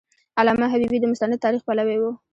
[0.39, 2.03] علامه حبیبي د مستند تاریخ پلوی و.